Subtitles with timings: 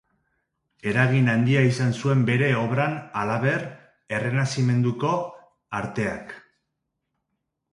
[0.91, 3.67] Eragin handia izan zuen bere obran, halaber,
[4.21, 5.13] Errenazimentuko
[5.83, 6.35] arteak.